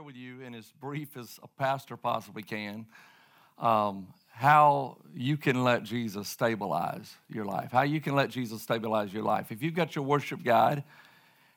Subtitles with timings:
[0.00, 2.86] share with you in as brief as a pastor possibly can
[3.58, 9.12] um, how you can let Jesus stabilize your life, how you can let Jesus stabilize
[9.12, 9.52] your life.
[9.52, 10.84] If you've got your worship guide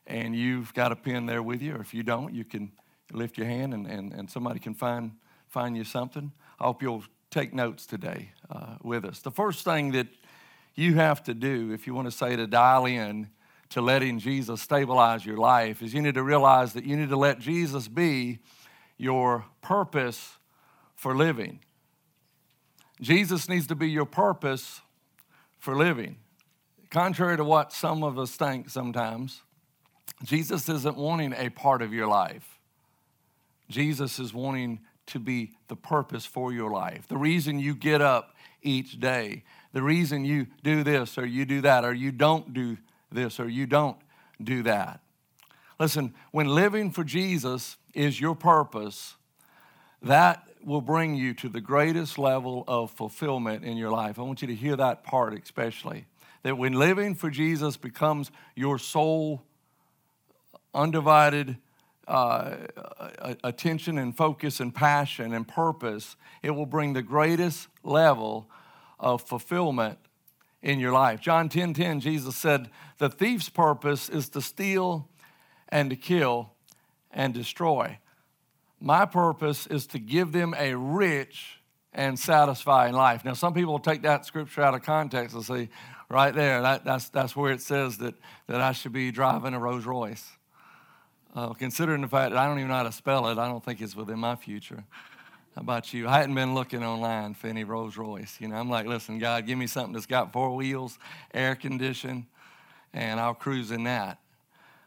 [0.08, 2.74] and you've got a pen there with you, or if you don't, you can
[3.14, 5.12] lift your hand and, and, and somebody can find,
[5.48, 6.34] find you something.
[6.60, 9.22] I hope you'll take notes today uh, with us.
[9.22, 10.08] The first thing that
[10.76, 13.30] you have to do if you want to say to dial in
[13.74, 17.18] to letting Jesus stabilize your life is you need to realize that you need to
[17.18, 18.38] let Jesus be
[19.00, 20.38] your purpose
[20.96, 21.60] for living.
[23.02, 24.82] Jesus needs to be your purpose
[25.58, 26.18] for living.
[26.92, 29.42] Contrary to what some of us think sometimes,
[30.24, 32.60] Jesus isn't wanting a part of your life.
[33.70, 37.08] Jesus is wanting to be the purpose for your life.
[37.08, 41.62] The reason you get up each day, the reason you do this or you do
[41.62, 42.78] that or you don't do
[43.14, 43.98] this or you don't
[44.42, 45.00] do that.
[45.80, 49.16] Listen, when living for Jesus is your purpose,
[50.02, 54.18] that will bring you to the greatest level of fulfillment in your life.
[54.18, 56.06] I want you to hear that part especially.
[56.44, 59.44] That when living for Jesus becomes your sole,
[60.74, 61.58] undivided
[62.08, 62.56] uh,
[63.44, 68.50] attention and focus and passion and purpose, it will bring the greatest level
[69.00, 70.00] of fulfillment
[70.64, 71.20] in your life.
[71.20, 75.10] John 10 10, Jesus said, The thief's purpose is to steal
[75.70, 76.54] and to kill
[77.12, 78.00] and destroy.
[78.80, 81.60] My purpose is to give them a rich
[81.94, 83.24] and satisfying life.
[83.24, 85.70] Now, some people take that scripture out of context and say,
[86.10, 88.16] right there, that, that's, that's where it says that,
[88.48, 90.28] that I should be driving a Rolls Royce.
[91.36, 93.64] Uh, considering the fact that I don't even know how to spell it, I don't
[93.64, 94.84] think it's within my future.
[95.56, 96.08] How about you?
[96.08, 98.38] I hadn't been looking online for any Rolls Royce.
[98.40, 100.98] You know, I'm like, listen, God, give me something that's got four wheels,
[101.32, 102.26] air conditioned,
[102.92, 104.20] and I'll cruise in that.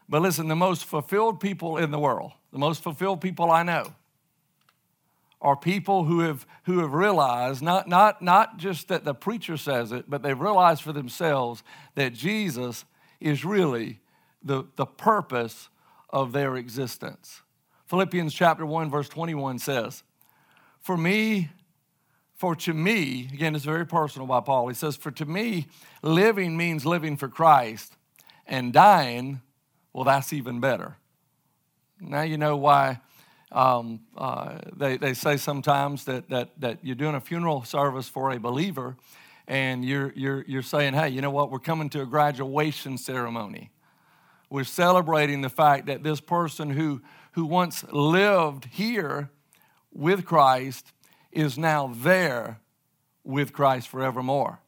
[0.09, 3.93] But listen, the most fulfilled people in the world, the most fulfilled people I know,
[5.41, 9.91] are people who have who have realized not not not just that the preacher says
[9.91, 11.63] it, but they've realized for themselves
[11.95, 12.83] that Jesus
[13.21, 13.99] is really
[14.43, 15.69] the, the purpose
[16.09, 17.41] of their existence.
[17.85, 20.03] Philippians chapter 1, verse 21 says,
[20.87, 21.49] for me,
[22.33, 24.69] for to me, again, it's very personal by Paul.
[24.69, 25.67] He says, For to me,
[26.01, 27.91] living means living for Christ,
[28.45, 29.41] and dying,
[29.91, 30.95] well, that's even better.
[31.99, 33.01] Now you know why
[33.51, 38.31] um, uh, they, they say sometimes that, that, that you're doing a funeral service for
[38.31, 38.95] a believer,
[39.45, 43.71] and you're, you're, you're saying, hey, you know what, we're coming to a graduation ceremony.
[44.49, 47.01] We're celebrating the fact that this person who,
[47.33, 49.31] who once lived here
[49.97, 50.93] with Christ
[51.31, 52.59] is now there
[53.23, 54.59] with Christ forevermore.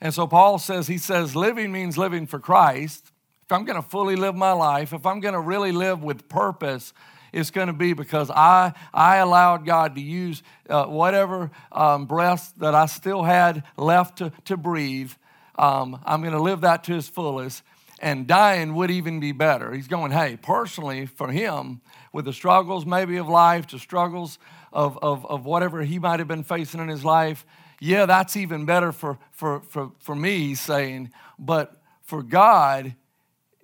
[0.00, 3.10] And so Paul says, he says, living means living for Christ.
[3.44, 6.28] If I'm going to fully live my life, if I'm going to really live with
[6.28, 6.92] purpose,
[7.32, 12.52] it's going to be because I, I allowed God to use uh, whatever um, breath
[12.58, 15.12] that I still had left to, to breathe.
[15.58, 17.62] Um, I'm going to live that to his fullest.
[17.98, 19.72] And dying would even be better.
[19.72, 21.80] He's going, hey, personally, for him,
[22.16, 24.38] with the struggles maybe of life, to struggles
[24.72, 27.44] of, of, of whatever he might have been facing in his life.
[27.78, 31.10] Yeah, that's even better for, for, for, for me, he's saying.
[31.38, 32.94] But for God,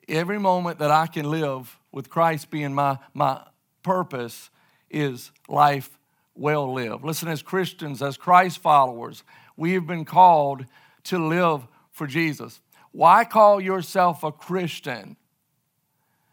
[0.07, 3.43] every moment that I can live with Christ being my, my
[3.83, 4.51] purpose
[4.91, 5.99] is life
[6.35, 7.07] well lived.
[7.07, 9.25] Listen, as Christians, as Christ followers,
[9.57, 10.67] we have been called
[11.05, 12.61] to live for Jesus.
[12.91, 15.17] Why call yourself a Christian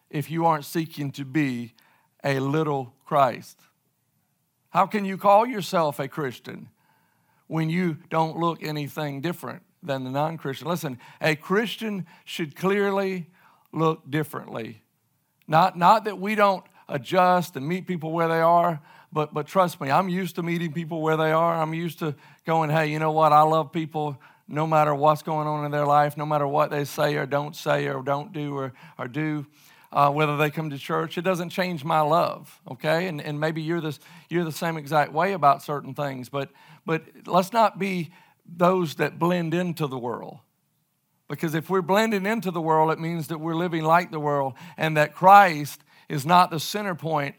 [0.10, 1.76] if you aren't seeking to be
[2.24, 3.60] a little Christ?
[4.70, 6.70] How can you call yourself a Christian
[7.48, 10.68] when you don't look anything different than the non Christian?
[10.68, 13.28] Listen, a Christian should clearly
[13.72, 14.84] look differently.
[15.48, 18.80] Not, not that we don't adjust and meet people where they are,
[19.12, 21.60] but, but trust me, I'm used to meeting people where they are.
[21.60, 22.16] I'm used to
[22.46, 23.34] going, hey, you know what?
[23.34, 26.84] I love people no matter what's going on in their life, no matter what they
[26.84, 29.46] say or don't say or don't do or, or do
[29.92, 31.18] uh, whether they come to church.
[31.18, 33.08] It doesn't change my love, okay?
[33.08, 34.00] And, and maybe you're, this,
[34.30, 36.50] you're the same exact way about certain things, but,
[36.86, 38.12] but let's not be
[38.46, 40.40] those that blend into the world.
[41.28, 44.54] Because if we're blending into the world, it means that we're living like the world
[44.78, 47.36] and that Christ is not the center point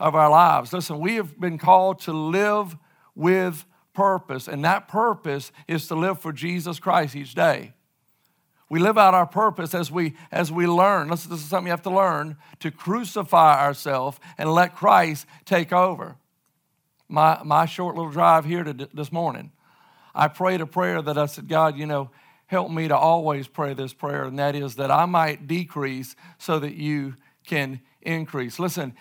[0.00, 0.72] of our lives.
[0.72, 2.76] Listen, we have been called to live
[3.14, 7.73] with purpose, and that purpose is to live for Jesus Christ each day.
[8.68, 11.08] We live out our purpose as we as we learn.
[11.08, 15.72] Listen, this is something you have to learn to crucify ourselves and let Christ take
[15.72, 16.16] over.
[17.08, 19.52] My my short little drive here to this morning,
[20.14, 22.10] I prayed a prayer that I said, God, you know,
[22.46, 26.58] help me to always pray this prayer, and that is that I might decrease so
[26.58, 27.16] that you
[27.46, 28.58] can increase.
[28.58, 28.94] Listen,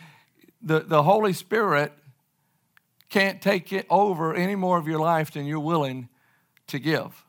[0.62, 1.94] the, the Holy Spirit
[3.10, 6.10] can't take it over any more of your life than you're willing
[6.68, 7.24] to give.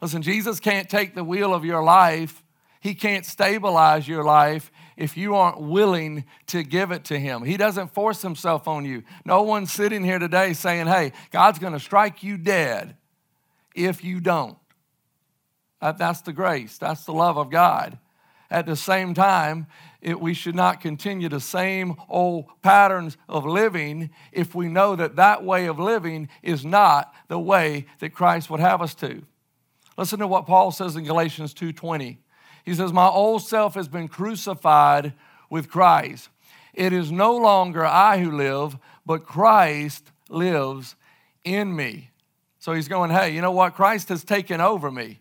[0.00, 2.42] Listen, Jesus can't take the wheel of your life.
[2.80, 7.42] He can't stabilize your life if you aren't willing to give it to Him.
[7.42, 9.02] He doesn't force Himself on you.
[9.24, 12.96] No one's sitting here today saying, hey, God's going to strike you dead
[13.74, 14.56] if you don't.
[15.80, 17.98] That's the grace, that's the love of God.
[18.50, 19.66] At the same time,
[20.00, 25.16] it, we should not continue the same old patterns of living if we know that
[25.16, 29.22] that way of living is not the way that Christ would have us to.
[30.00, 32.16] Listen to what Paul says in Galatians 2:20.
[32.64, 35.12] He says, "My old self has been crucified
[35.50, 36.30] with Christ.
[36.72, 40.96] It is no longer I who live, but Christ lives
[41.44, 42.12] in me."
[42.58, 43.74] So he's going, "Hey, you know what?
[43.74, 45.20] Christ has taken over me."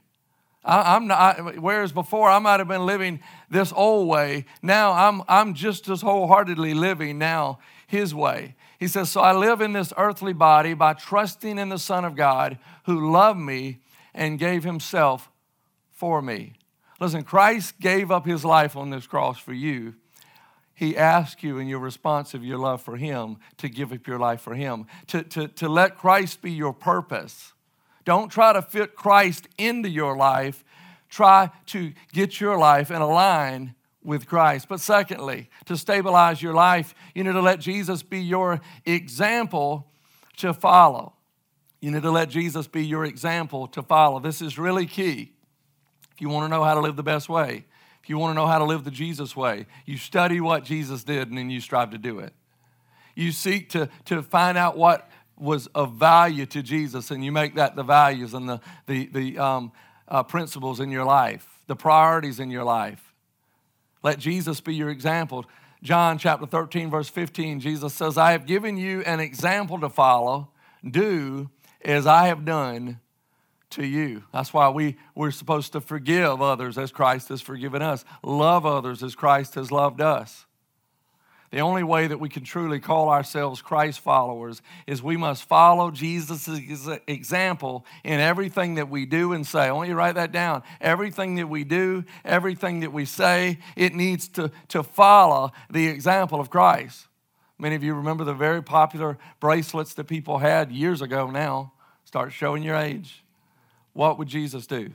[0.63, 5.23] I, am not, whereas before I might have been living this old way, now I'm,
[5.27, 8.55] I'm just as wholeheartedly living now his way.
[8.79, 12.15] He says, So I live in this earthly body by trusting in the Son of
[12.15, 13.79] God who loved me
[14.13, 15.29] and gave himself
[15.91, 16.53] for me.
[16.99, 19.95] Listen, Christ gave up his life on this cross for you.
[20.73, 24.19] He asks you in your response of your love for him to give up your
[24.19, 27.53] life for him, to, to, to let Christ be your purpose
[28.09, 30.63] don't try to fit Christ into your life.
[31.09, 34.67] Try to get your life in a line with Christ.
[34.67, 39.91] But secondly, to stabilize your life, you need to let Jesus be your example
[40.37, 41.13] to follow.
[41.81, 44.19] You need to let Jesus be your example to follow.
[44.19, 45.33] This is really key.
[46.13, 47.65] If you want to know how to live the best way,
[48.03, 51.03] if you want to know how to live the Jesus way, you study what Jesus
[51.03, 52.33] did and then you strive to do it.
[53.15, 57.55] You seek to, to find out what was of value to Jesus, and you make
[57.55, 59.71] that the values and the, the, the um,
[60.07, 63.13] uh, principles in your life, the priorities in your life.
[64.03, 65.45] Let Jesus be your example.
[65.81, 70.49] John chapter 13, verse 15, Jesus says, I have given you an example to follow.
[70.89, 71.49] Do
[71.83, 72.99] as I have done
[73.71, 74.23] to you.
[74.33, 79.03] That's why we, we're supposed to forgive others as Christ has forgiven us, love others
[79.03, 80.45] as Christ has loved us.
[81.51, 85.89] The only way that we can truly call ourselves Christ followers is we must follow
[85.89, 86.47] Jesus'
[87.07, 89.61] example in everything that we do and say.
[89.61, 90.61] I want you to write that down.
[90.79, 96.39] Everything that we do, everything that we say, it needs to, to follow the example
[96.39, 97.07] of Christ.
[97.59, 101.73] Many of you remember the very popular bracelets that people had years ago now.
[102.05, 103.23] Start showing your age.
[103.93, 104.91] What would Jesus do?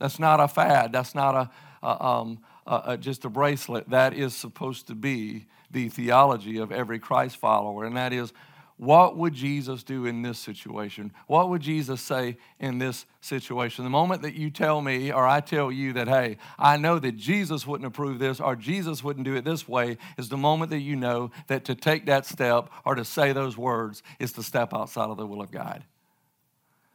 [0.00, 0.92] That's not a fad.
[0.92, 1.50] That's not a,
[1.86, 3.88] a um, uh, just a bracelet.
[3.88, 8.32] That is supposed to be the theology of every Christ follower, and that is
[8.78, 11.12] what would Jesus do in this situation?
[11.26, 13.84] What would Jesus say in this situation?
[13.84, 17.16] The moment that you tell me or I tell you that, hey, I know that
[17.16, 20.80] Jesus wouldn't approve this or Jesus wouldn't do it this way, is the moment that
[20.80, 24.74] you know that to take that step or to say those words is to step
[24.74, 25.82] outside of the will of God.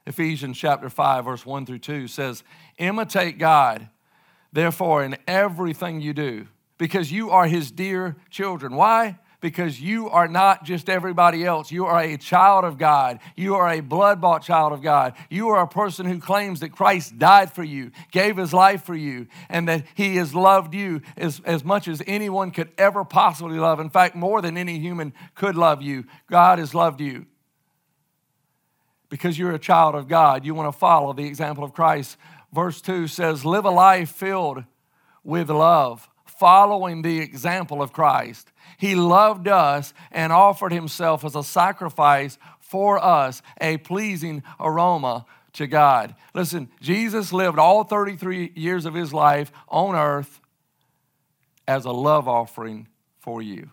[0.06, 2.44] Ephesians chapter 5, verse 1 through 2 says,
[2.78, 3.90] Imitate God
[4.54, 8.76] therefore, in everything you do, because you are his dear children.
[8.76, 9.18] Why?
[9.42, 11.72] Because you are not just everybody else.
[11.72, 13.20] You are a child of God.
[13.36, 15.14] You are a blood bought child of God.
[15.30, 18.96] You are a person who claims that Christ died for you, gave his life for
[18.96, 23.58] you, and that he has loved you as, as much as anyone could ever possibly
[23.58, 23.80] love.
[23.80, 26.06] In fact, more than any human could love you.
[26.30, 27.26] God has loved you
[29.10, 32.16] because you're a child of God, you want to follow the example of Christ
[32.54, 34.64] verse 2 says, Live a life filled
[35.24, 38.51] with love, following the example of Christ.
[38.82, 45.68] He loved us and offered himself as a sacrifice for us, a pleasing aroma to
[45.68, 46.16] God.
[46.34, 50.42] Listen, Jesus lived all 33 years of his life on earth
[51.68, 52.88] as a love offering
[53.20, 53.70] for you.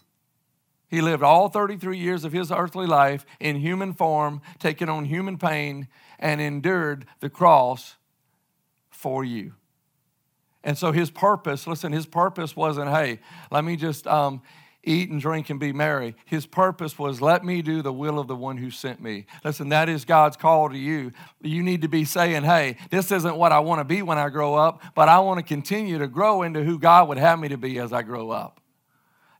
[0.88, 5.38] He lived all 33 years of his earthly life in human form, taking on human
[5.38, 5.88] pain,
[6.18, 7.96] and endured the cross
[8.90, 9.54] for you.
[10.62, 14.42] And so his purpose, listen, his purpose wasn't, hey, let me just um,
[14.88, 16.16] eat and drink and be merry.
[16.24, 19.26] His purpose was, let me do the will of the one who sent me.
[19.44, 21.12] Listen, that is God's call to you.
[21.42, 24.30] You need to be saying, hey, this isn't what I want to be when I
[24.30, 27.48] grow up, but I want to continue to grow into who God would have me
[27.48, 28.60] to be as I grow up.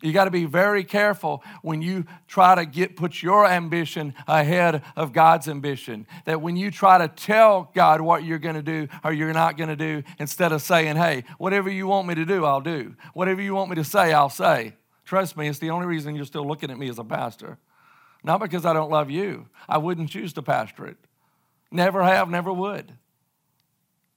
[0.01, 4.83] You got to be very careful when you try to get put your ambition ahead
[4.95, 6.07] of God's ambition.
[6.25, 9.57] That when you try to tell God what you're going to do or you're not
[9.57, 12.95] going to do, instead of saying, "Hey, whatever you want me to do, I'll do.
[13.13, 14.75] Whatever you want me to say, I'll say."
[15.09, 17.57] Trust me, it's the only reason you're still looking at me as a pastor.
[18.23, 19.47] Not because I don't love you.
[19.67, 20.99] I wouldn't choose to pastor it.
[21.71, 22.93] Never have, never would.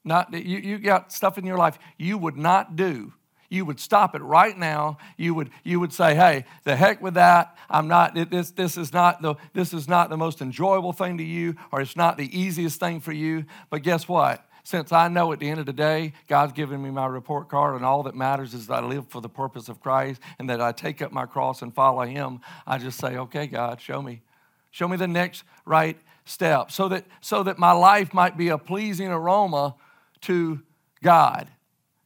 [0.03, 3.13] Not you, you got stuff in your life you would not do
[3.51, 4.97] you would stop it right now.
[5.17, 7.57] You would, you would say, hey, the heck with that.
[7.69, 11.23] I'm not, this, this, is not the, this is not the most enjoyable thing to
[11.23, 13.43] you, or it's not the easiest thing for you.
[13.69, 14.47] But guess what?
[14.63, 17.75] Since I know at the end of the day, God's given me my report card,
[17.75, 20.61] and all that matters is that I live for the purpose of Christ and that
[20.61, 24.21] I take up my cross and follow Him, I just say, okay, God, show me.
[24.69, 28.57] Show me the next right step so that, so that my life might be a
[28.57, 29.75] pleasing aroma
[30.21, 30.61] to
[31.03, 31.49] God.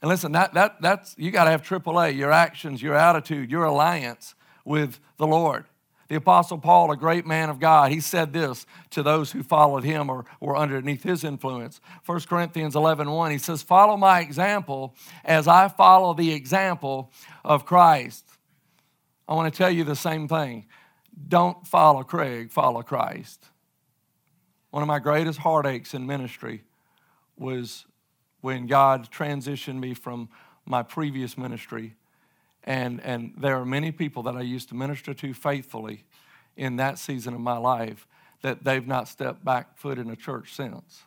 [0.02, 3.66] And listen, that, that, that's, you got to have AAA, your actions, your attitude, your
[3.66, 5.66] alliance with the Lord.
[6.08, 9.84] The Apostle Paul, a great man of God, he said this to those who followed
[9.84, 11.82] him or were underneath his influence.
[12.06, 17.12] 1 Corinthians 11 1, he says, Follow my example as I follow the example
[17.44, 18.24] of Christ.
[19.28, 20.68] I want to tell you the same thing.
[21.28, 23.44] Don't follow Craig, follow Christ.
[24.70, 26.64] One of my greatest heartaches in ministry
[27.38, 27.86] was
[28.42, 30.30] when God transitioned me from
[30.66, 31.96] my previous ministry.
[32.66, 36.04] And, and there are many people that I used to minister to faithfully
[36.58, 38.08] in that season of my life
[38.42, 41.04] that they've not stepped back foot in a church since.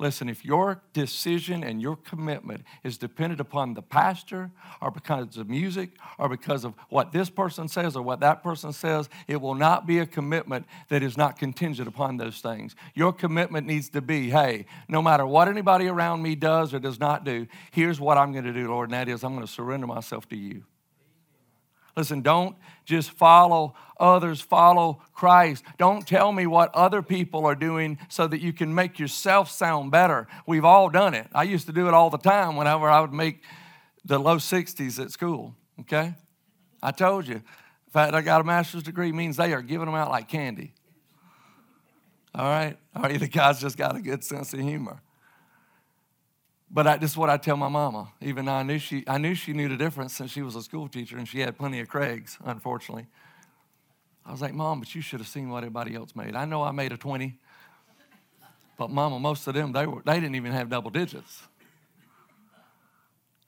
[0.00, 5.48] Listen, if your decision and your commitment is dependent upon the pastor or because of
[5.48, 9.54] music or because of what this person says or what that person says, it will
[9.54, 12.74] not be a commitment that is not contingent upon those things.
[12.94, 16.98] Your commitment needs to be hey, no matter what anybody around me does or does
[16.98, 19.52] not do, here's what I'm going to do, Lord, and that is I'm going to
[19.52, 20.64] surrender myself to you.
[21.96, 25.64] Listen, don't just follow others, follow Christ.
[25.78, 29.90] Don't tell me what other people are doing so that you can make yourself sound
[29.90, 30.26] better.
[30.46, 31.28] We've all done it.
[31.32, 33.42] I used to do it all the time whenever I would make
[34.04, 36.14] the low 60s at school, okay?
[36.82, 37.42] I told you.
[37.86, 40.74] The fact I got a master's degree means they are giving them out like candy.
[42.34, 42.76] All right?
[43.00, 45.00] Or the guy's just got a good sense of humor.
[46.74, 48.08] But I, this is what I tell my mama.
[48.20, 50.62] Even though I knew she, I knew she knew the difference since she was a
[50.62, 53.06] school teacher and she had plenty of Craigs, unfortunately.
[54.26, 56.34] I was like, Mom, but you should have seen what everybody else made.
[56.34, 57.38] I know I made a 20,
[58.76, 61.42] but Mama, most of them, they, were, they didn't even have double digits.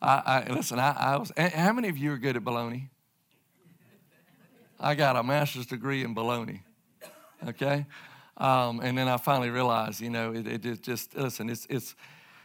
[0.00, 2.90] I, I listen, I, I was, how many of you are good at baloney?
[4.78, 6.60] I got a master's degree in baloney,
[7.48, 7.86] okay?
[8.36, 11.96] Um, and then I finally realized, you know, it, it just, listen, it's, it's, it,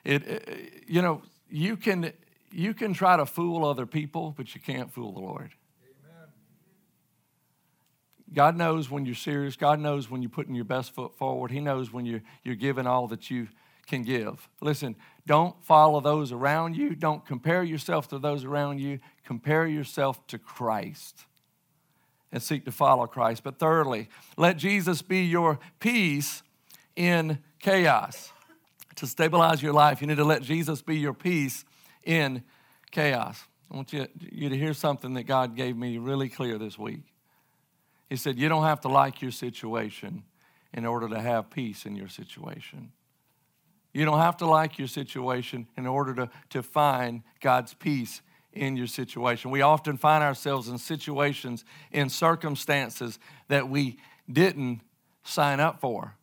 [0.04, 0.54] it, uh,
[0.88, 2.14] you know, you can,
[2.52, 5.52] you can try to fool other people, but you can't fool the Lord.
[5.84, 6.30] Amen.
[8.34, 9.56] God knows when you're serious.
[9.56, 11.52] God knows when you're putting your best foot forward.
[11.52, 13.48] He knows when you're, you're giving all that you
[13.88, 14.48] can give.
[14.62, 14.96] Listen,
[15.28, 16.96] don't follow those around you.
[16.96, 19.00] Don't compare yourself to those around you.
[19.26, 21.26] Compare yourself to Christ
[22.32, 23.44] and seek to follow Christ.
[23.44, 26.44] But thirdly, let Jesus be your peace
[26.96, 28.32] in chaos
[29.02, 31.66] to stabilize your life, you need to let Jesus be your peace
[32.04, 32.44] in
[32.92, 33.44] chaos.
[33.72, 37.02] I want you, you to hear something that God gave me really clear this week.
[38.12, 40.22] He said, You don't have to like your situation
[40.72, 42.92] in order to have peace in your situation.
[43.92, 48.22] You don't have to like your situation in order to, to find God's peace
[48.54, 49.50] in your situation.
[49.50, 53.18] We often find ourselves in situations, in circumstances
[53.48, 53.98] that we
[54.32, 54.82] didn't
[55.24, 56.16] sign up for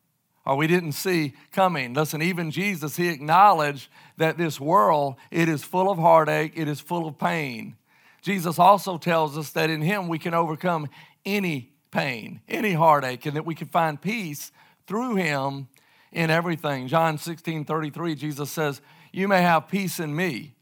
[0.49, 1.93] or we didn't see coming.
[1.93, 6.81] Listen, even Jesus, he acknowledged that this world, it is full of heartache, it is
[6.81, 7.77] full of pain.
[8.23, 10.89] Jesus also tells us that in him we can overcome
[11.27, 14.51] any pain, any heartache, and that we can find peace
[14.87, 15.69] through him
[16.13, 16.89] in everything.
[16.89, 18.81] John 16 33, Jesus says,
[19.13, 20.55] You may have peace in me.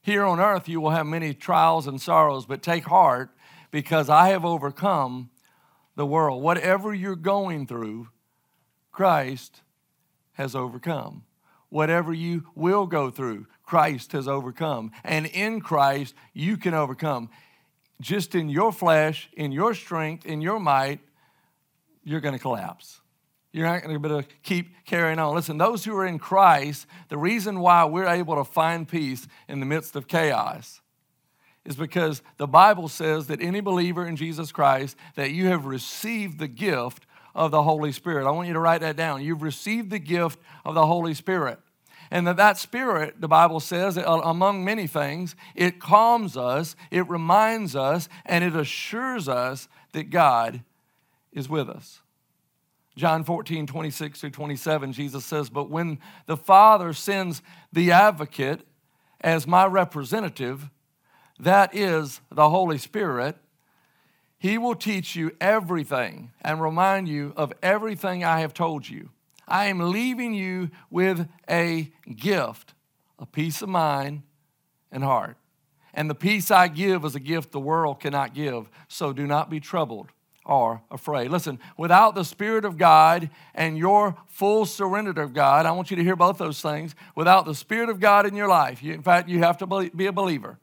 [0.00, 3.28] Here on earth you will have many trials and sorrows, but take heart
[3.70, 5.28] because I have overcome
[5.96, 6.42] the world.
[6.42, 8.08] Whatever you're going through,
[8.98, 9.60] Christ
[10.32, 11.22] has overcome.
[11.68, 14.90] Whatever you will go through, Christ has overcome.
[15.04, 17.30] And in Christ, you can overcome.
[18.00, 20.98] Just in your flesh, in your strength, in your might,
[22.02, 23.00] you're going to collapse.
[23.52, 25.32] You're not going to be able to keep carrying on.
[25.32, 29.60] Listen, those who are in Christ, the reason why we're able to find peace in
[29.60, 30.80] the midst of chaos
[31.64, 36.40] is because the Bible says that any believer in Jesus Christ, that you have received
[36.40, 37.06] the gift
[37.38, 38.26] of the Holy Spirit.
[38.26, 39.22] I want you to write that down.
[39.22, 41.60] You've received the gift of the Holy Spirit.
[42.10, 47.08] And that, that spirit, the Bible says, uh, among many things, it calms us, it
[47.08, 50.64] reminds us, and it assures us that God
[51.32, 52.00] is with us.
[52.96, 57.40] John 14, 26 through 27, Jesus says, But when the Father sends
[57.72, 58.62] the advocate
[59.20, 60.70] as my representative,
[61.38, 63.36] that is the Holy Spirit,
[64.38, 69.10] he will teach you everything and remind you of everything I have told you.
[69.46, 72.74] I am leaving you with a gift,
[73.18, 74.22] a peace of mind
[74.92, 75.36] and heart.
[75.92, 78.70] And the peace I give is a gift the world cannot give.
[78.86, 80.10] So do not be troubled
[80.44, 81.30] or afraid.
[81.30, 85.96] Listen, without the Spirit of God and your full surrender to God, I want you
[85.96, 86.94] to hear both those things.
[87.16, 90.06] Without the Spirit of God in your life, you, in fact, you have to be
[90.06, 90.58] a believer.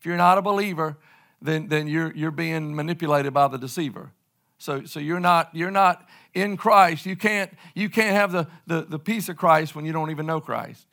[0.00, 0.98] If you're not a believer,
[1.42, 4.12] then, then you're, you're being manipulated by the deceiver.
[4.58, 7.04] So, so you're not you're not in Christ.
[7.04, 10.24] You can't you can't have the, the, the peace of Christ when you don't even
[10.24, 10.86] know Christ.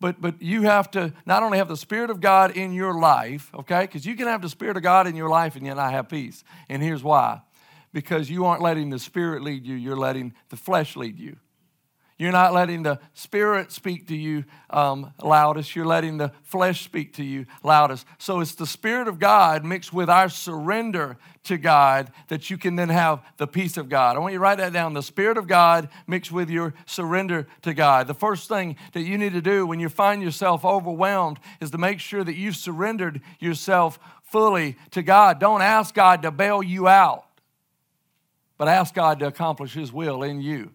[0.00, 3.50] But but you have to not only have the Spirit of God in your life,
[3.54, 3.82] okay?
[3.82, 6.08] Because you can have the Spirit of God in your life and yet not have
[6.08, 6.42] peace.
[6.70, 7.42] And here's why.
[7.92, 11.36] Because you aren't letting the Spirit lead you, you're letting the flesh lead you.
[12.18, 15.76] You're not letting the Spirit speak to you um, loudest.
[15.76, 18.04] You're letting the flesh speak to you loudest.
[18.18, 22.74] So it's the Spirit of God mixed with our surrender to God that you can
[22.74, 24.16] then have the peace of God.
[24.16, 24.94] I want you to write that down.
[24.94, 28.08] The Spirit of God mixed with your surrender to God.
[28.08, 31.78] The first thing that you need to do when you find yourself overwhelmed is to
[31.78, 35.38] make sure that you've surrendered yourself fully to God.
[35.38, 37.26] Don't ask God to bail you out,
[38.56, 40.72] but ask God to accomplish His will in you.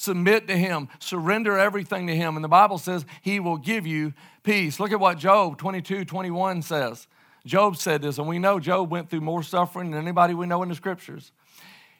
[0.00, 2.34] Submit to Him, surrender everything to Him.
[2.34, 4.80] And the Bible says He will give you peace.
[4.80, 7.06] Look at what Job 22 21 says.
[7.44, 10.62] Job said this, and we know Job went through more suffering than anybody we know
[10.62, 11.32] in the scriptures.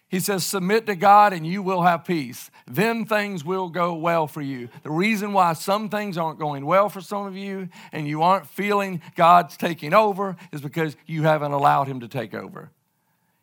[0.08, 2.50] He says, Submit to God and you will have peace.
[2.66, 4.70] Then things will go well for you.
[4.82, 8.46] The reason why some things aren't going well for some of you and you aren't
[8.46, 12.70] feeling God's taking over is because you haven't allowed Him to take over.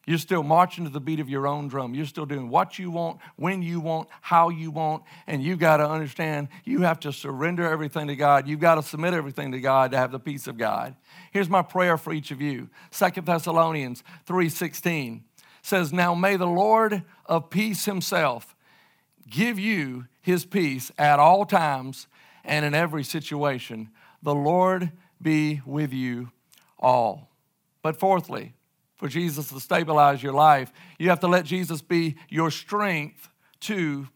[0.08, 1.94] You're still marching to the beat of your own drum.
[1.94, 5.04] You're still doing what you want, when you want, how you want.
[5.28, 8.48] And you've got to understand you have to surrender everything to God.
[8.48, 10.96] You've got to submit everything to God to have the peace of God.
[11.32, 12.70] Here's my prayer for each of you.
[12.90, 15.24] Second Thessalonians 3:16
[15.62, 18.56] says, Now may the Lord of peace himself
[19.30, 22.08] give you his peace at all times
[22.46, 23.90] and in every situation.
[24.24, 26.32] The Lord be with you
[26.80, 27.30] all.
[27.82, 28.54] But fourthly,
[28.98, 33.30] for Jesus to stabilize your life, you have to let Jesus be your strength
[33.62, 34.08] to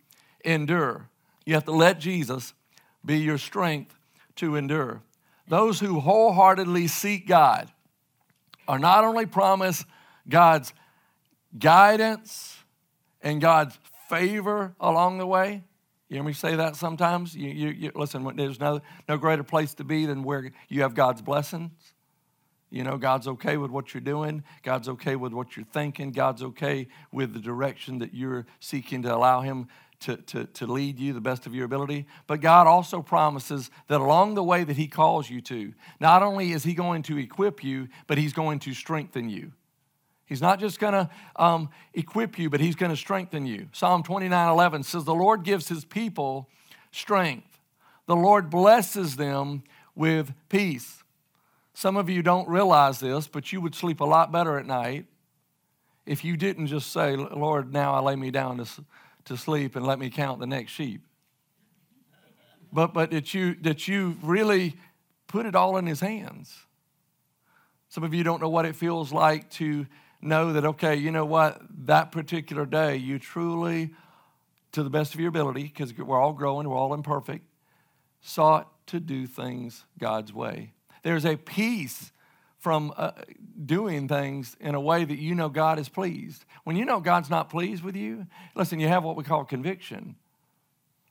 [0.43, 1.07] endure.
[1.45, 2.53] You have to let Jesus
[3.05, 3.95] be your strength
[4.37, 5.01] to endure.
[5.47, 7.71] Those who wholeheartedly seek God
[8.67, 9.85] are not only promised
[10.27, 10.73] God's
[11.57, 12.57] guidance
[13.21, 13.77] and God's
[14.09, 15.63] favor along the way.
[16.09, 17.35] You hear me say that sometimes?
[17.35, 20.93] You, you, you, listen, there's no, no greater place to be than where you have
[20.93, 21.71] God's blessings.
[22.71, 24.43] You know, God's okay with what you're doing.
[24.63, 26.11] God's okay with what you're thinking.
[26.11, 29.67] God's okay with the direction that you're seeking to allow Him
[30.01, 32.07] to, to, to lead you the best of your ability.
[32.27, 36.53] But God also promises that along the way that He calls you to, not only
[36.53, 39.51] is He going to equip you, but He's going to strengthen you.
[40.25, 43.67] He's not just going to um, equip you, but He's going to strengthen you.
[43.73, 46.47] Psalm 29 11 says, The Lord gives His people
[46.91, 47.59] strength,
[48.05, 51.00] the Lord blesses them with peace.
[51.73, 55.05] Some of you don't realize this, but you would sleep a lot better at night
[56.05, 58.67] if you didn't just say, Lord, now I lay me down to,
[59.25, 61.01] to sleep and let me count the next sheep.
[62.73, 64.75] But, but that, you, that you really
[65.27, 66.53] put it all in His hands.
[67.89, 69.85] Some of you don't know what it feels like to
[70.21, 73.93] know that, okay, you know what, that particular day you truly,
[74.71, 77.45] to the best of your ability, because we're all growing, we're all imperfect,
[78.21, 80.71] sought to do things God's way.
[81.03, 82.11] There's a peace
[82.57, 83.11] from uh,
[83.65, 86.45] doing things in a way that you know God is pleased.
[86.63, 90.15] When you know God's not pleased with you, listen, you have what we call conviction.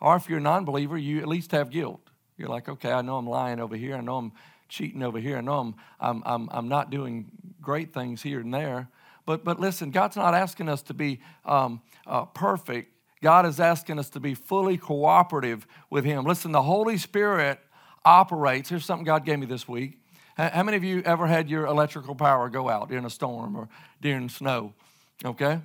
[0.01, 2.01] Or if you're a non believer, you at least have guilt.
[2.37, 3.97] You're like, okay, I know I'm lying over here.
[3.97, 4.33] I know I'm
[4.69, 5.37] cheating over here.
[5.37, 8.89] I know I'm, I'm, I'm, I'm not doing great things here and there.
[9.27, 12.95] But, but listen, God's not asking us to be um, uh, perfect.
[13.23, 16.25] God is asking us to be fully cooperative with Him.
[16.25, 17.61] Listen, the Holy Spirit
[18.05, 18.69] operates.
[18.69, 19.99] Here's something God gave me this week.
[20.37, 23.69] How many of you ever had your electrical power go out during a storm or
[24.01, 24.73] during snow?
[25.25, 25.61] Okay?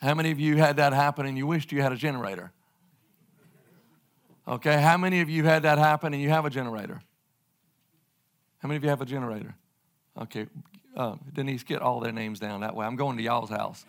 [0.00, 2.52] How many of you had that happen and you wished you had a generator?
[4.46, 7.00] Okay, how many of you had that happen and you have a generator?
[8.58, 9.54] How many of you have a generator?
[10.20, 10.46] Okay,
[10.96, 12.84] uh, Denise, get all their names down that way.
[12.84, 13.84] I'm going to y'all's house.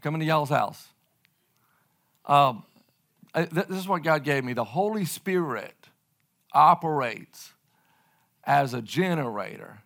[0.00, 0.86] coming to y'all's house.
[2.26, 2.64] Um,
[3.34, 4.52] this is what God gave me.
[4.52, 5.74] The Holy Spirit
[6.54, 7.52] operates
[8.44, 9.78] as a generator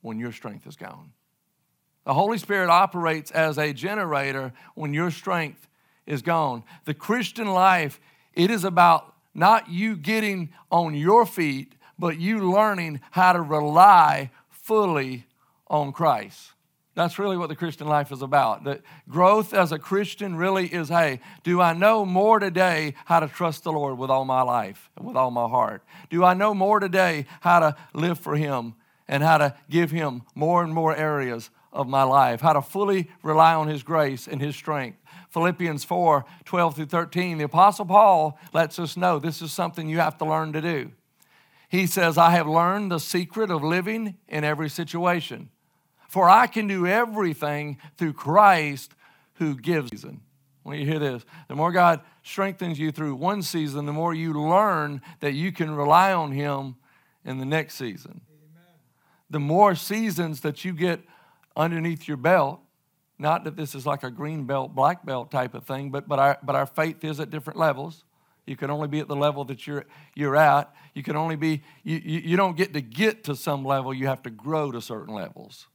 [0.00, 1.12] when your strength is gone.
[2.04, 5.68] The Holy Spirit operates as a generator when your strength
[6.06, 6.62] is gone.
[6.84, 8.00] The Christian life,
[8.34, 14.30] it is about not you getting on your feet, but you learning how to rely
[14.50, 15.26] fully
[15.68, 16.53] on Christ.
[16.94, 18.64] That's really what the Christian life is about.
[18.64, 23.26] That growth as a Christian really is hey, do I know more today how to
[23.26, 25.82] trust the Lord with all my life, with all my heart?
[26.08, 28.74] Do I know more today how to live for Him
[29.08, 33.10] and how to give Him more and more areas of my life, how to fully
[33.24, 34.98] rely on His grace and His strength?
[35.30, 39.98] Philippians 4 12 through 13, the Apostle Paul lets us know this is something you
[39.98, 40.92] have to learn to do.
[41.68, 45.48] He says, I have learned the secret of living in every situation
[46.14, 48.94] for I can do everything through Christ
[49.34, 50.20] who gives season.
[50.62, 54.32] When you hear this, the more God strengthens you through one season, the more you
[54.32, 56.76] learn that you can rely on Him
[57.24, 58.20] in the next season.
[58.30, 58.62] Amen.
[59.28, 61.00] The more seasons that you get
[61.56, 62.60] underneath your belt,
[63.18, 66.20] not that this is like a green belt, black belt type of thing, but, but,
[66.20, 68.04] our, but our faith is at different levels.
[68.46, 70.72] You can only be at the level that you're, you're at.
[70.94, 74.06] You can only be, you, you, you don't get to get to some level, you
[74.06, 75.66] have to grow to certain levels.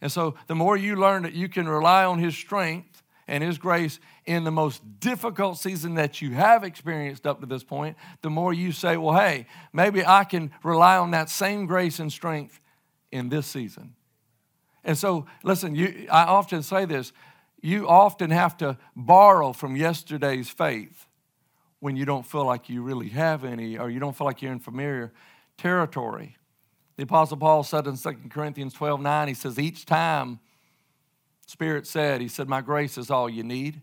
[0.00, 3.58] And so the more you learn that you can rely on His strength and His
[3.58, 8.30] grace in the most difficult season that you have experienced up to this point, the
[8.30, 12.60] more you say, well, hey, maybe I can rely on that same grace and strength
[13.12, 13.94] in this season.
[14.84, 17.12] And so, listen, you, I often say this
[17.62, 21.06] you often have to borrow from yesterday's faith
[21.80, 24.52] when you don't feel like you really have any or you don't feel like you're
[24.52, 25.12] in familiar
[25.58, 26.36] territory.
[27.00, 30.38] The Apostle Paul said in 2 Corinthians 12 9, he says, Each time,
[31.46, 33.80] Spirit said, He said, My grace is all you need.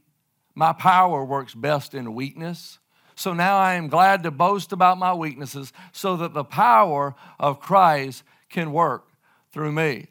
[0.53, 2.77] My power works best in weakness.
[3.15, 7.59] So now I am glad to boast about my weaknesses so that the power of
[7.59, 9.07] Christ can work
[9.51, 10.09] through me.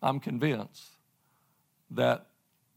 [0.00, 0.92] I'm convinced
[1.90, 2.28] that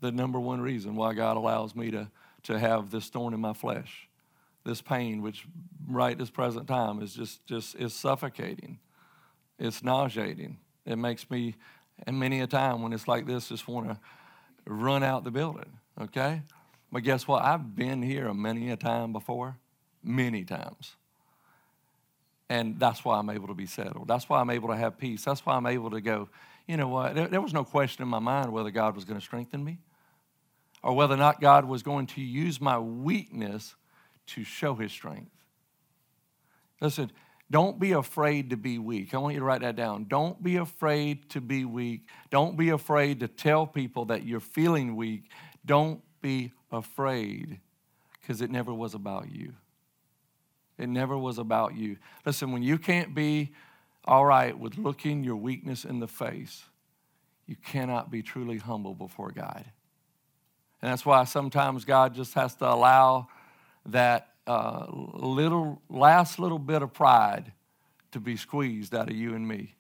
[0.02, 2.12] the number one reason why God allows me to,
[2.44, 4.10] to have this thorn in my flesh,
[4.66, 5.46] this pain, which
[5.88, 8.80] right this present time is just, just is suffocating
[9.60, 10.58] it's nauseating.
[10.86, 11.56] It makes me,
[12.08, 14.00] and many a time when it's like this, just want to
[14.66, 16.42] run out the building, okay?
[16.92, 17.44] But guess what?
[17.44, 19.58] I've been here many a time before,
[20.04, 20.96] many times.
[22.50, 24.08] And that's why I'm able to be settled.
[24.08, 25.24] That's why I'm able to have peace.
[25.24, 26.30] That's why I'm able to go,
[26.68, 27.14] you know what?
[27.14, 29.78] There, there was no question in my mind whether God was going to strengthen me
[30.82, 33.76] or whether or not God was going to use my weakness
[34.28, 35.32] to show his strength.
[36.82, 37.12] Listen,
[37.52, 39.14] don't be afraid to be weak.
[39.14, 40.06] I want you to write that down.
[40.06, 42.08] Don't be afraid to be weak.
[42.30, 45.32] Don't be afraid to tell people that you're feeling weak.
[45.66, 47.60] Don't be afraid
[48.22, 49.54] because it never was about you.
[50.78, 51.98] It never was about you.
[52.26, 53.52] Listen, when you can't be
[54.06, 56.64] all right with looking your weakness in the face,
[57.48, 59.66] you cannot be truly humble before God.
[60.82, 63.28] And that's why sometimes God just has to allow
[63.88, 67.52] that uh, little last little bit of pride
[68.12, 69.76] to be squeezed out of you and me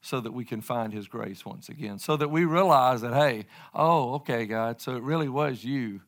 [0.00, 3.46] so that we can find his grace once again so that we realize that hey
[3.74, 6.00] oh okay god so it really was you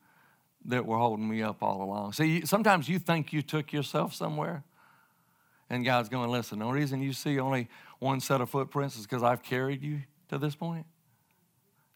[0.64, 2.12] that were holding me up all along.
[2.12, 4.62] See sometimes you think you took yourself somewhere
[5.70, 9.22] and god's going listen the reason you see only one set of footprints is because
[9.22, 10.86] i've carried you to this point.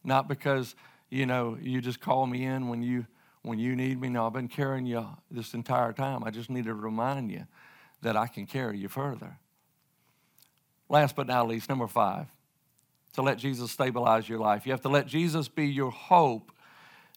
[0.02, 0.74] Not because
[1.08, 3.06] you know you just call me in when you
[3.44, 4.08] when you need me.
[4.08, 6.24] Now, I've been carrying you this entire time.
[6.24, 7.44] I just need to remind you
[8.00, 9.38] that I can carry you further.
[10.88, 12.26] Last but not least, number five,
[13.12, 14.64] to let Jesus stabilize your life.
[14.66, 16.52] You have to let Jesus be your hope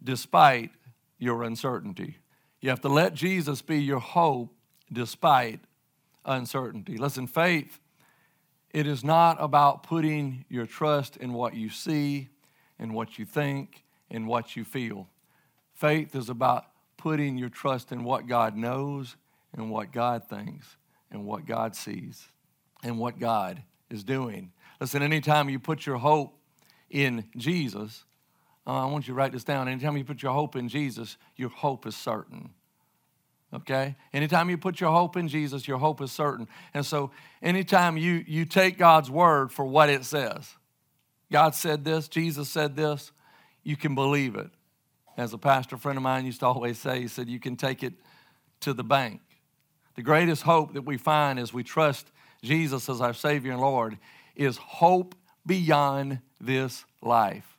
[0.04, 0.72] despite
[1.18, 2.18] your uncertainty.
[2.60, 4.54] You have to let Jesus be your hope
[4.92, 5.62] despite
[6.26, 6.98] uncertainty.
[6.98, 7.80] Listen, faith,
[8.72, 12.30] it is not about putting your trust in what you see,
[12.80, 15.08] in what you think, in what you feel.
[15.78, 16.66] Faith is about
[16.98, 19.16] putting your trust in what God knows
[19.54, 20.76] and what God thinks
[21.12, 22.28] and what God sees
[22.84, 23.62] and what God
[23.92, 24.52] is doing.
[24.82, 26.36] Listen, anytime you put your hope
[26.90, 28.06] in Jesus,
[28.66, 29.68] uh, I want you to write this down.
[29.68, 32.50] Anytime you put your hope in Jesus, your hope is certain.
[33.54, 33.96] Okay?
[34.14, 36.48] Anytime you put your hope in Jesus, your hope is certain.
[36.74, 37.12] And so,
[37.44, 40.56] anytime you, you take God's word for what it says,
[41.32, 43.12] God said this, Jesus said this,
[43.64, 44.50] you can believe it.
[45.18, 47.82] As a pastor friend of mine used to always say, he said, You can take
[47.82, 47.94] it
[48.62, 49.22] to the bank.
[49.96, 52.12] The greatest hope that we find as we trust
[52.44, 53.98] Jesus as our Savior and Lord
[54.36, 57.58] is hope beyond this life.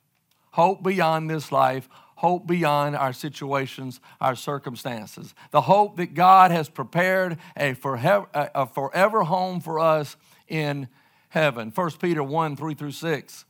[0.51, 5.33] Hope beyond this life, hope beyond our situations, our circumstances.
[5.51, 10.15] The hope that God has prepared a forever, a forever home for us
[10.47, 10.87] in
[11.27, 11.73] heaven.
[11.75, 13.45] 1 Peter 1 3 through 6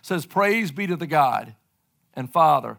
[0.00, 1.54] says, Praise be to the God
[2.14, 2.78] and Father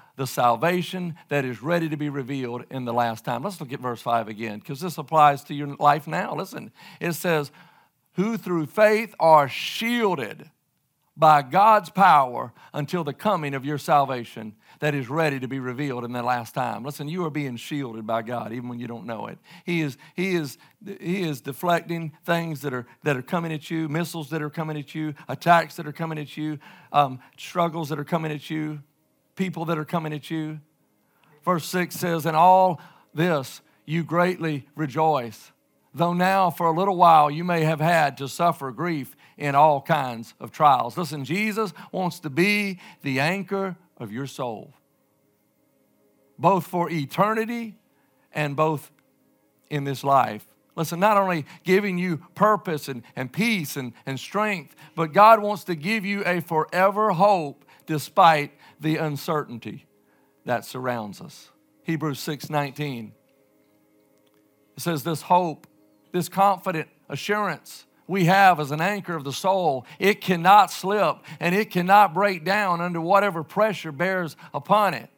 [0.15, 3.43] the salvation that is ready to be revealed in the last time.
[3.43, 6.35] Let's look at verse 5 again, because this applies to your life now.
[6.35, 7.51] Listen, it says,
[8.13, 10.49] Who through faith are shielded
[11.17, 16.03] by God's power until the coming of your salvation that is ready to be revealed
[16.03, 16.83] in the last time.
[16.83, 19.37] Listen, you are being shielded by God even when you don't know it.
[19.63, 23.87] He is, he is, he is deflecting things that are, that are coming at you,
[23.89, 26.57] missiles that are coming at you, attacks that are coming at you,
[26.91, 28.81] um, struggles that are coming at you,
[29.41, 30.59] people that are coming at you.
[31.43, 32.79] Verse 6 says, In all
[33.11, 35.51] this you greatly rejoice,
[35.95, 39.81] though now for a little while you may have had to suffer grief in all
[39.81, 40.95] kinds of trials.
[40.95, 44.75] Listen, Jesus wants to be the anchor of your soul,
[46.37, 47.79] both for eternity
[48.31, 48.91] and both
[49.71, 50.45] in this life.
[50.75, 55.63] Listen, not only giving you purpose and, and peace and, and strength, but God wants
[55.63, 59.85] to give you a forever hope despite the uncertainty
[60.45, 61.49] that surrounds us.
[61.83, 63.13] Hebrews 6 19.
[64.75, 65.67] It says, This hope,
[66.11, 69.85] this confident assurance we have as an anchor of the soul.
[69.97, 75.09] It cannot slip and it cannot break down under whatever pressure bears upon it.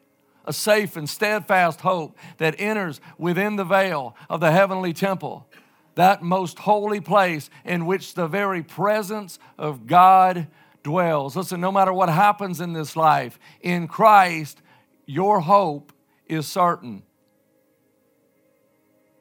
[0.44, 5.48] A safe and steadfast hope that enters within the veil of the heavenly temple,
[5.94, 10.46] that most holy place in which the very presence of God
[10.84, 11.34] dwells.
[11.34, 14.62] Listen, no matter what happens in this life, in Christ,
[15.06, 15.92] your hope
[16.26, 17.02] is certain.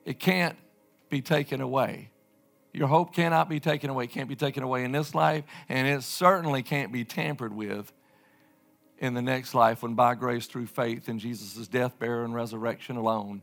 [0.05, 0.57] It can't
[1.09, 2.11] be taken away.
[2.73, 6.03] Your hope cannot be taken away, can't be taken away in this life, and it
[6.03, 7.91] certainly can't be tampered with
[8.97, 12.97] in the next life when, by grace through faith in Jesus' death, burial, and resurrection
[12.97, 13.41] alone,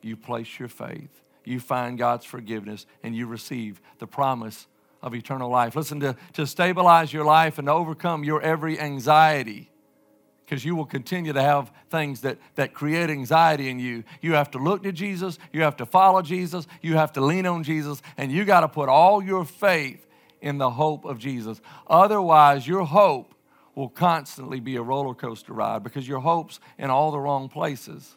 [0.00, 4.66] you place your faith, you find God's forgiveness, and you receive the promise
[5.02, 5.74] of eternal life.
[5.76, 9.72] Listen, to, to stabilize your life and to overcome your every anxiety
[10.44, 14.04] because you will continue to have things that, that create anxiety in you.
[14.20, 17.46] You have to look to Jesus, you have to follow Jesus, you have to lean
[17.46, 20.06] on Jesus, and you got to put all your faith
[20.42, 21.62] in the hope of Jesus.
[21.86, 23.34] Otherwise, your hope
[23.74, 28.16] will constantly be a roller coaster ride because your hope's in all the wrong places.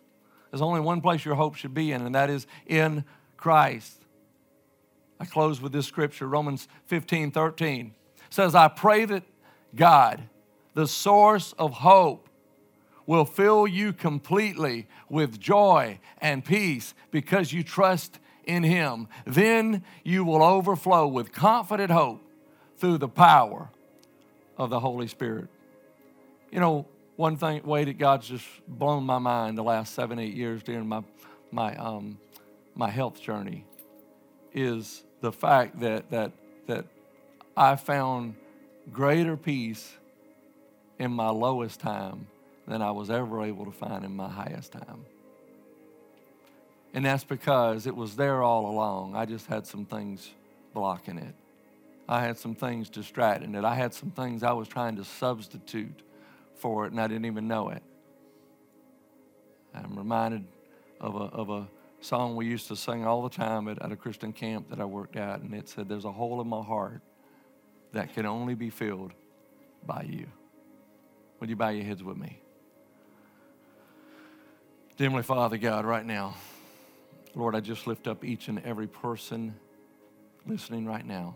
[0.52, 3.06] There's only one place your hope should be in, and that is in
[3.38, 4.05] Christ.
[5.19, 7.93] I close with this scripture, Romans 15 13
[8.30, 9.23] says, I pray that
[9.75, 10.23] God,
[10.73, 12.28] the source of hope,
[13.06, 19.08] will fill you completely with joy and peace because you trust in Him.
[19.25, 22.21] Then you will overflow with confident hope
[22.78, 23.69] through the power
[24.58, 25.47] of the Holy Spirit.
[26.51, 30.34] You know, one thing, way that God's just blown my mind the last seven, eight
[30.34, 31.04] years during my,
[31.51, 32.17] my, um,
[32.75, 33.65] my health journey
[34.56, 36.32] is the fact that, that,
[36.65, 36.86] that
[37.56, 38.36] I found
[38.91, 39.94] greater peace
[40.98, 42.28] in my lowest time
[42.65, 45.06] than I was ever able to find in my highest time.
[46.94, 49.15] And that's because it was there all along.
[49.15, 50.32] I just had some things
[50.74, 51.36] blocking it.
[52.08, 53.65] I had some things distracting it.
[53.65, 56.02] I had some things I was trying to substitute
[56.56, 57.84] for it, and I didn't even know it.
[59.74, 60.46] I'm reminded
[61.02, 61.68] of a, of a
[62.06, 64.86] song we used to sing all the time at, at a Christian camp that I
[64.86, 67.02] worked at, and it said, There's a hole in my heart
[67.94, 69.12] that can only be filled
[69.86, 70.28] by you.
[71.39, 72.39] Would you bow your heads with me?
[74.98, 76.36] Heavenly Father, God, right now,
[77.34, 79.56] Lord, I just lift up each and every person
[80.46, 81.36] listening right now.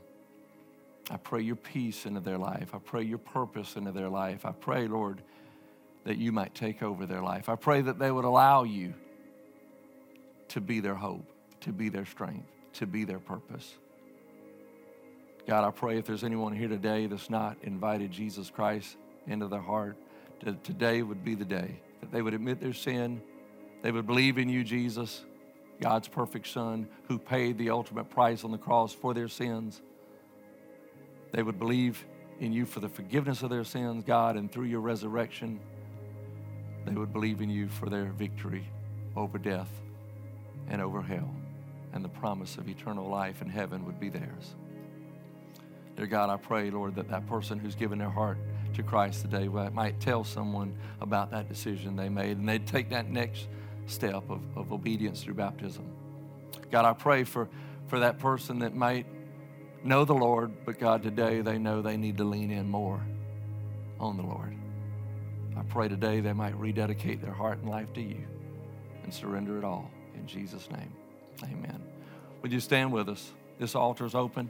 [1.12, 2.74] I pray your peace into their life.
[2.74, 4.46] I pray your purpose into their life.
[4.46, 5.22] I pray, Lord,
[6.06, 7.50] that you might take over their life.
[7.50, 8.94] I pray that they would allow you
[10.50, 11.32] to be their hope,
[11.62, 13.76] to be their strength, to be their purpose.
[15.48, 19.62] God, I pray if there's anyone here today that's not invited Jesus Christ into their
[19.62, 19.98] heart,
[20.44, 23.22] that today would be the day that they would admit their sin
[23.82, 25.24] they would believe in you, Jesus,
[25.80, 29.82] God's perfect Son, who paid the ultimate price on the cross for their sins.
[31.32, 32.06] They would believe
[32.40, 35.60] in you for the forgiveness of their sins, God, and through your resurrection,
[36.86, 38.66] they would believe in you for their victory
[39.16, 39.70] over death
[40.70, 41.30] and over hell,
[41.94, 44.56] and the promise of eternal life in heaven would be theirs.
[45.96, 48.38] Dear God, I pray, Lord, that that person who's given their heart
[48.76, 53.10] to Christ today might tell someone about that decision they made, and they'd take that
[53.10, 53.48] next
[53.88, 55.84] step of, of obedience through baptism.
[56.72, 57.50] God, I pray for,
[57.88, 59.08] for that person that might
[59.84, 63.02] know the Lord, but God, today they know they need to lean in more
[64.00, 64.56] on the Lord.
[65.58, 68.24] I pray today they might rededicate their heart and life to you
[69.04, 69.92] and surrender it all.
[70.20, 70.92] In Jesus' name,
[71.44, 71.82] amen.
[72.42, 73.32] Would you stand with us?
[73.58, 74.50] This altar is open.